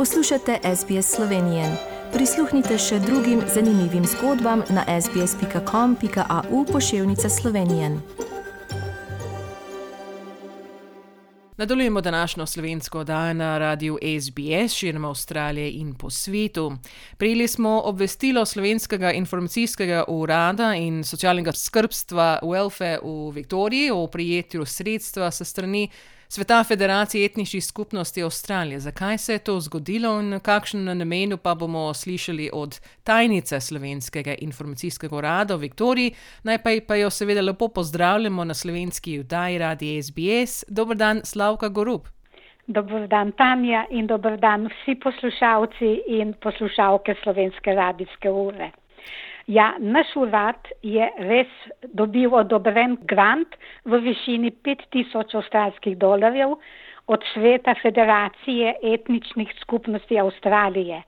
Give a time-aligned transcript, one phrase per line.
[0.00, 1.64] Poslušate SBS Slovenije.
[2.12, 7.90] Prisluhnite še drugim zanimivim zgodbam na sbsp.com.au pošiljka Slovenije.
[11.56, 16.72] Nadaljujemo današnjo slovensko oddajo na radiju SBS širom Avstralije in po svetu.
[17.16, 25.30] Prijeli smo obvestilo Slovenskega informacijskega urada in socialnega skrbstva Welfare v Viktoriji o prijetju sredstva
[25.30, 25.90] se strani
[26.32, 28.80] Sveta Federacije etničnih skupnosti Avstralije.
[28.80, 35.16] Zakaj se je to zgodilo in kakšen namen pa bomo slišali od tajnice Slovenskega informacijskega
[35.16, 36.14] urada v Viktoriji.
[36.44, 40.64] Najprej pa jo seveda lepo pozdravljamo na slovenski vdaji radi SBS.
[40.68, 42.02] Dobr dan, Slavka Gorub.
[42.66, 48.70] Dobr dan, Tanja, in dobr dan vsi poslušalci in poslušalke slovenske radijske ure.
[49.50, 51.54] Ja, naš urad je res
[51.98, 56.52] dobil odobren grant v višini 5000 avstralskih dolarjev
[57.10, 61.02] od Sveta Federacije etničnih skupnosti Avstralije.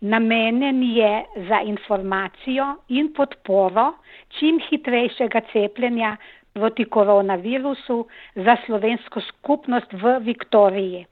[0.00, 1.12] Namenjen je
[1.50, 3.90] za informacijo in podporo
[4.38, 6.16] čim hitrejšega cepljenja
[6.54, 11.04] proti koronavirusu za slovensko skupnost v Viktoriji.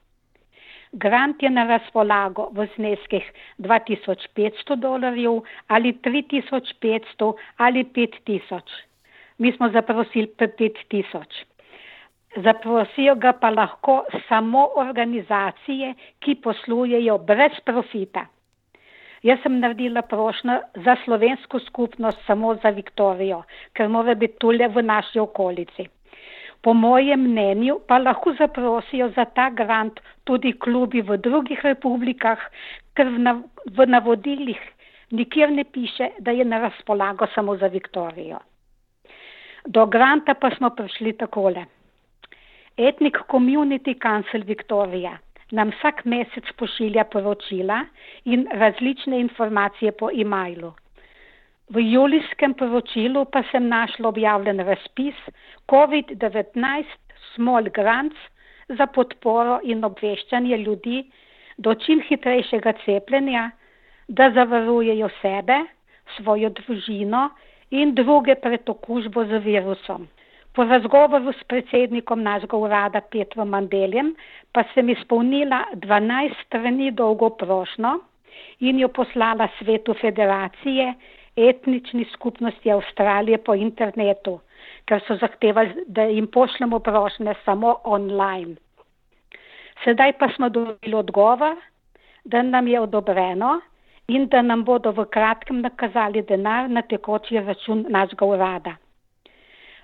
[0.93, 8.61] Grant je na razpolago v zneskih 2500 dolarjev ali 3500 ali 5000.
[9.37, 11.25] Mi smo zaprosili 5000.
[12.35, 18.25] Zaprosijo ga pa lahko samo organizacije, ki poslujejo brez profita.
[19.23, 24.81] Jaz sem naredila prošnjo za slovensko skupnost samo za Viktorijo, ker mora biti tule v
[24.83, 25.87] naši okolici.
[26.63, 32.39] Po mojem mnenju pa lahko zaprosijo za ta grant tudi klubi v drugih republikah,
[32.95, 34.61] ker v, nav v navodilih
[35.11, 38.39] nikjer ne piše, da je na razpolago samo za Viktorijo.
[39.65, 41.65] Do granta pa smo prišli takole.
[42.77, 45.17] Ethnic Community Council Victoria
[45.51, 47.83] nam vsak mesec pošilja poročila
[48.25, 50.73] in različne informacije po e-mailu.
[51.69, 55.15] V julijskem poročilu pa sem našla objavljen razpis
[55.71, 56.83] COVID-19
[57.35, 58.17] Small Grants
[58.67, 61.03] za podporo in obveščanje ljudi
[61.57, 63.51] do čim hitrejšega cepljenja,
[64.07, 65.61] da zavarujejo sebe,
[66.17, 67.29] svojo družino
[67.71, 70.07] in druge pred okužbo z virusom.
[70.53, 74.13] Po razgovoru s predsednikom našega urada Petrom Mandeljem
[74.51, 77.99] pa sem izpolnila 12 strani dolgo prošno
[78.59, 80.93] in jo poslala svetu federacije
[81.35, 84.39] etnični skupnosti Avstralije po internetu,
[84.85, 88.55] ker so zahtevali, da jim pošljemo prošnje samo online.
[89.83, 91.55] Sedaj pa smo dobili odgovor,
[92.23, 93.59] da nam je odobreno
[94.07, 98.75] in da nam bodo v kratkem nakazali denar na tekoči račun našega urada.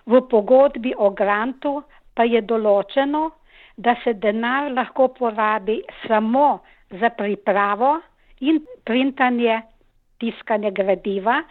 [0.05, 1.83] V pogodbi o grantu
[2.15, 3.31] pa je določeno,
[3.77, 6.59] da se denar lahko porabi samo
[6.89, 7.99] za pripravo
[8.39, 9.61] in printanje
[10.19, 11.41] tiskanje gradiva,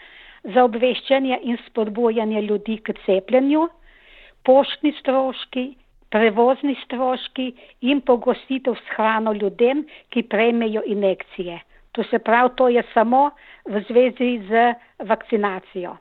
[0.45, 3.69] za obveščanje in spodbujanje ljudi k cepljenju,
[4.45, 5.65] poštni stroški,
[6.11, 11.61] prevozni stroški in pogostitev s hrano ljudem, ki prejmejo injekcije.
[11.93, 13.31] To se pravi, to je samo
[13.67, 15.97] v zvezi z vakcinacijo.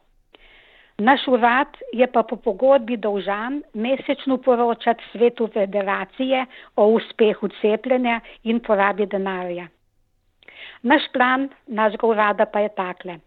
[0.98, 6.46] Naš urad je pa po pogodbi dolžan mesečno poročati svetu federacije
[6.76, 9.68] o uspehu cepljenja in porabi denarja.
[10.84, 13.19] Naš plan našega urada pa je takle.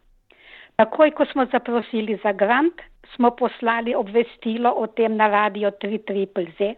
[0.77, 2.81] Takoj, ko smo zaprosili za grant,
[3.15, 6.75] smo poslali obvestilo o tem na radio 3.3.z,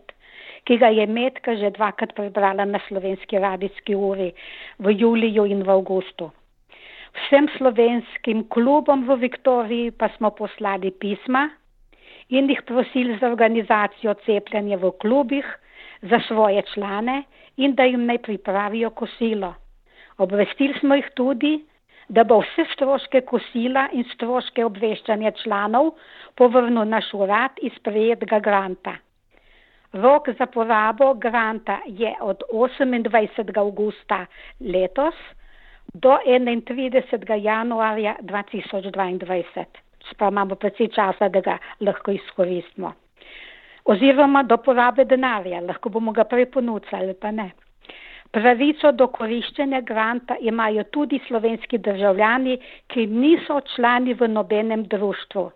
[0.64, 4.32] ki ga je Metka že dvakrat prebrala na slovenski radijski uri
[4.78, 6.30] v juliju in v avgustu.
[7.12, 11.50] Vsem slovenskim klubom v Viktoriji pa smo poslali pisma
[12.32, 15.46] in jih prosili za organizacijo cepljenja v klubih
[16.02, 17.22] za svoje člane
[17.56, 19.54] in da jim naj pripravijo kosilo.
[20.18, 21.64] Obvestili smo jih tudi,
[22.08, 25.94] da bo vse stroške kosila in stroške obveščanja članov
[26.36, 28.96] povrnil naš urad iz prejetega granta.
[29.92, 33.58] Rok za porabo granta je od 28.
[33.58, 34.26] augusta
[34.60, 35.14] letos
[35.94, 37.34] do 31.
[37.44, 39.64] januarja 2022.
[40.18, 42.92] Pa imamo precej časa, da ga lahko izkoristimo.
[43.84, 47.50] Oziroma do porabe denarja, lahko bomo ga prej ponudili, pa ne.
[48.32, 52.54] Pravico do koriščenja granta imajo tudi slovenski državljani,
[52.88, 55.50] ki niso člani v nobenem društvu.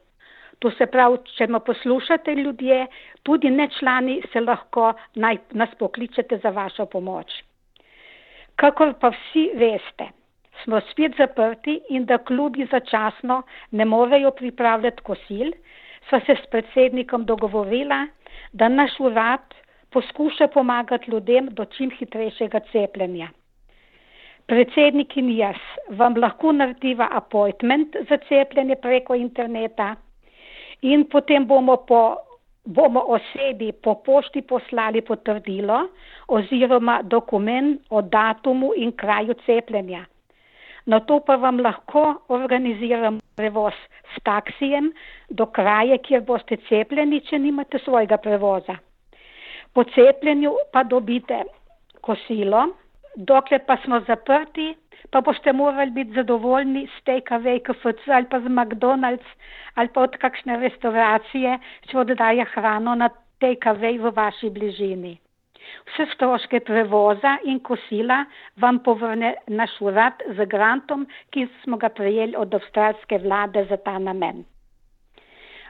[0.61, 2.87] To se pravi, če me poslušate ljudje,
[3.23, 7.33] tudi ne člani se lahko naj, nas pokličete za vašo pomoč.
[8.61, 10.11] Kakor pa vsi veste,
[10.65, 15.53] smo spet zaprti in da klubi začasno ne morejo pripravljati kosil,
[16.09, 18.07] sva se s predsednikom dogovorila,
[18.53, 19.65] da naš urad
[19.97, 23.29] poskuša pomagati ljudem do čim hitrejšega cepljenja.
[24.47, 25.57] predsednik in jaz
[25.99, 29.95] vam lahko narediva appointment za cepljenje preko interneta
[30.83, 32.17] in potem bomo, po,
[32.65, 35.79] bomo osebi po pošti poslali potrdilo
[36.29, 40.05] oziroma dokument o datumu in kraju cepljenja.
[40.87, 43.75] Na to pa vam lahko organiziramo prevoz
[44.15, 44.93] s taksijem
[45.31, 48.77] do kraja, kjer boste cepljeni, če nimate svojega prevoza.
[49.77, 51.43] Po cepljenju pa dobite
[52.01, 52.63] kosilo,
[53.17, 54.71] dokler pa smo zaprti,
[55.11, 59.29] pa boste morali biti zadovoljni s TKV, KFC ali pa z McDonald's
[59.75, 61.59] ali pa od kakšne restauracije,
[61.91, 63.11] če oddaja hrano na
[63.45, 65.13] TKV v vaši bližini.
[65.91, 68.25] Vse stroške prevoza in kosila
[68.57, 73.99] vam povrne naš urad z grantom, ki smo ga prejeli od avstralske vlade za ta
[73.99, 74.45] namen.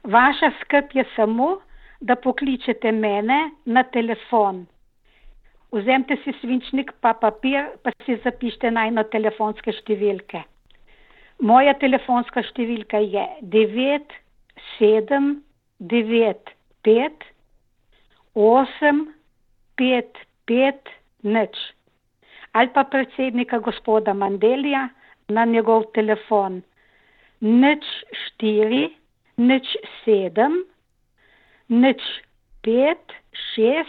[0.04, 1.56] Vaša skrb je samo,
[2.00, 4.66] da pokličete mene na telefon
[5.76, 10.44] Vzemite si svinčnik pa papir, pa si zapišite najno telefonske številke.
[11.42, 14.14] Moja telefonska številka je 9,
[14.78, 15.32] 7,
[15.92, 16.52] 9,
[16.88, 17.26] 5,
[18.44, 19.02] 8,
[19.82, 20.94] 5, 5,
[21.34, 21.60] nič.
[22.56, 24.86] Ali pa predsednika gospoda Mandelija
[25.28, 26.62] na njegov telefon
[27.42, 27.84] nič
[28.40, 28.86] 4,
[29.42, 29.76] nič
[30.06, 30.62] 7,
[31.68, 32.02] nič
[32.62, 32.96] 5,
[33.56, 33.86] 6,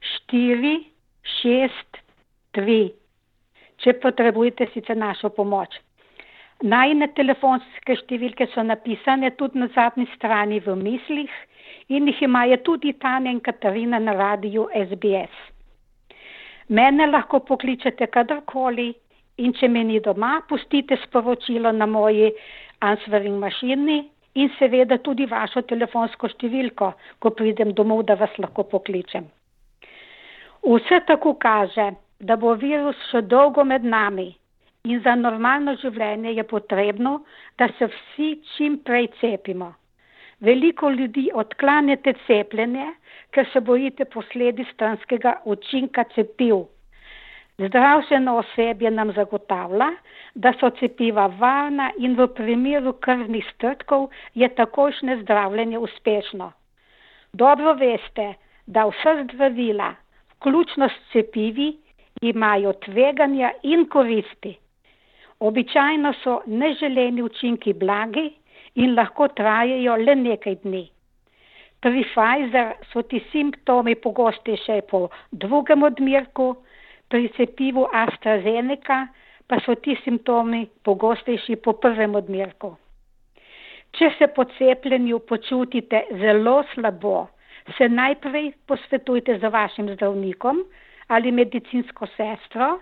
[0.00, 0.76] štiri,
[1.40, 2.00] šest,
[2.56, 2.92] tri.
[3.78, 5.76] Če potrebujete sicer našo pomoč.
[6.58, 11.34] Najne telefonske številke so napisane tudi na zadnji strani v mislih
[11.94, 15.36] in jih imajo tudi Tanja in Katarina na radiju SBS.
[16.68, 18.90] Mene lahko pokličete kadarkoli
[19.38, 22.32] in če me ni doma, pustite sporočilo na moji
[22.82, 24.02] answering mašini
[24.34, 29.26] in seveda tudi vašo telefonsko številko, ko pridem domov, da vas lahko pokličem.
[30.62, 31.90] Vse tako kaže,
[32.20, 34.28] da bo virus še dolgo med nami
[34.84, 37.20] in za normalno življenje je potrebno,
[37.58, 39.72] da se vsi čim prej cepimo.
[40.40, 42.86] Veliko ljudi odklanjate cepljenje,
[43.34, 46.68] ker se bojite posledic stranskega učinka cepiv.
[47.58, 49.86] Zdravstveno osebje nam zagotavlja,
[50.34, 56.52] da so cepiva varna in v primeru krvnih strtkov je takošne zdravljenje uspešno.
[57.32, 58.34] Dobro veste,
[58.66, 59.94] da vsa zdravila,
[60.36, 61.76] vključno s cepivi,
[62.22, 64.54] imajo tveganja in koristi.
[65.40, 68.30] Običajno so neželeni učinki blagi
[68.74, 70.84] in lahko trajajo le nekaj dni.
[71.80, 76.54] Pri Pfizer so ti simptomi pogostejše po drugem odmerku,
[77.08, 79.06] pri cepivu AstraZeneca
[79.48, 82.74] pa so ti simptomi pogostejši po prvem odmerku.
[83.96, 87.28] Če se po cepljenju počutite zelo slabo,
[87.76, 90.60] se najprej posvetujte z vašim zdravnikom
[91.08, 92.78] ali medicinsko sestro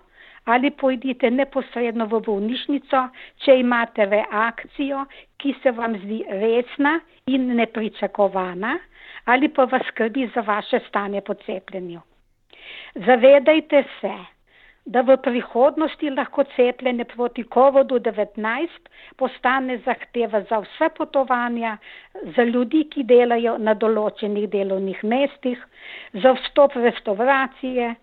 [0.47, 3.01] ali pojdite neposredno v bolnišnico,
[3.43, 5.01] če imate reakcijo,
[5.43, 8.77] ki se vam zdi resna in nepričakovana
[9.27, 12.01] ali pa vas skrbi za vaše stanje po cepljenju.
[13.07, 14.15] Zavedajte se,
[14.87, 18.69] da v prihodnosti lahko cepljenje proti COVID-19
[19.19, 21.77] postane zahteva za vse potovanja,
[22.37, 25.59] za ljudi, ki delajo na določenih delovnih mestih,
[26.23, 27.95] za vstop v restauracije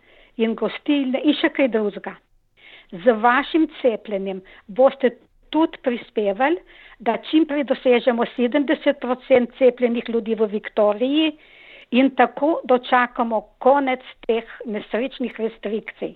[0.44, 2.18] in gostilne in še kaj drugega.
[2.92, 5.16] Z vašim cepljenjem boste
[5.54, 6.60] tudi prispevali,
[7.00, 11.32] da čim prej dosežemo 70% cepljenih ljudi v Viktoriji
[11.94, 16.16] in tako dočakamo konec teh nesrečnih restrikcij.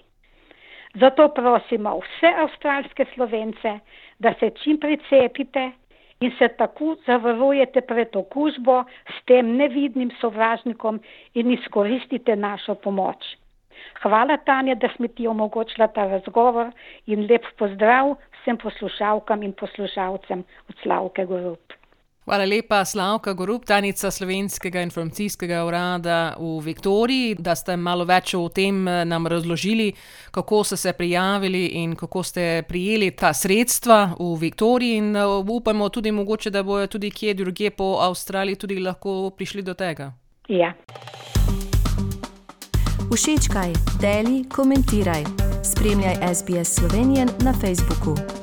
[0.98, 3.79] Zato prosimo vse avstralske slovence,
[4.19, 5.72] da se čim prej cepite
[6.19, 11.00] in se tako zavarujete pred okužbo s tem nevidnim sovražnikom
[11.34, 13.38] in izkoristite našo pomoč.
[14.01, 16.72] Hvala, Tanja, da smo ti omogočila ta razgovor
[17.05, 21.76] in lep pozdrav vsem poslušalkam in poslušalcem od Slavke Gorup.
[22.27, 28.50] Hvala lepa, Slavka Gorub, tajnica slovenskega informacijskega urada v Viktoriji, da ste malo več o
[28.51, 29.93] tem eh, nam razložili,
[30.36, 34.98] kako ste se prijavili in kako ste prijeli ta sredstva v Viktoriji.
[34.98, 39.63] In eh, upamo tudi, mogoče, da bojo tudi kje drugje po Avstraliji tudi lahko prišli
[39.63, 40.12] do tega.
[40.50, 40.74] Ja.
[43.07, 45.24] Všečkaj, deli, komentiraj.
[45.63, 48.37] Spremljaj SBS Slovenijo na Facebooku.